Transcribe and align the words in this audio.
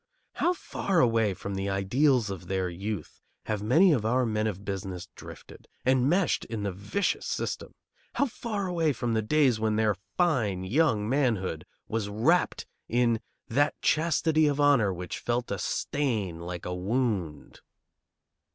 How 0.33 0.53
far 0.53 0.99
away 0.99 1.35
from 1.35 1.53
the 1.53 1.69
ideals 1.69 2.31
of 2.31 2.47
their 2.47 2.69
youth 2.69 3.21
have 3.45 3.61
many 3.61 3.93
of 3.93 4.03
our 4.03 4.25
men 4.25 4.47
of 4.47 4.65
business 4.65 5.07
drifted, 5.15 5.67
enmeshed 5.85 6.43
in 6.45 6.63
the 6.63 6.71
vicious 6.71 7.27
system, 7.27 7.75
how 8.15 8.25
far 8.25 8.65
away 8.65 8.93
from 8.93 9.13
the 9.13 9.21
days 9.21 9.59
when 9.59 9.75
their 9.75 9.93
fine 10.17 10.63
young 10.63 11.07
manhood 11.07 11.67
was 11.87 12.09
wrapped 12.09 12.65
in 12.89 13.21
"that 13.47 13.79
chastity 13.83 14.47
of 14.47 14.59
honor 14.59 14.91
which 14.91 15.19
felt 15.19 15.51
a 15.51 15.59
stain 15.59 16.39
like 16.39 16.65
a 16.65 16.73
wound!" 16.73 17.61